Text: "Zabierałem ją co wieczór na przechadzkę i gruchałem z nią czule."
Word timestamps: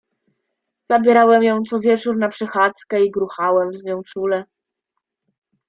"Zabierałem 0.91 1.43
ją 1.43 1.63
co 1.63 1.79
wieczór 1.79 2.17
na 2.17 2.29
przechadzkę 2.29 3.05
i 3.05 3.11
gruchałem 3.11 3.73
z 3.73 3.83
nią 3.83 4.03
czule." 4.03 4.43